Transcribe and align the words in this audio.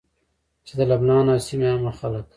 چې 0.67 0.73
د 0.79 0.81
لبنان 0.91 1.25
او 1.33 1.39
سيمي 1.47 1.67
عامه 1.71 1.91
خلک 1.99 2.25